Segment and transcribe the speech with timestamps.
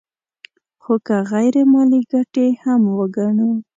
[0.83, 3.51] خو که غیر مالي ګټې هم وګڼو